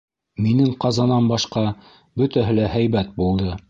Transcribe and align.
Минең 0.45 0.71
ҡазанан 0.85 1.29
башҡа, 1.33 1.67
бөтәһе 2.23 2.61
лә 2.63 2.69
һәйбәт 2.79 3.19
булды. 3.23 3.59